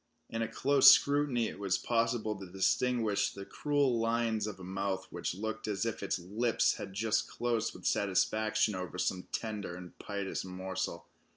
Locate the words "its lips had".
6.01-6.91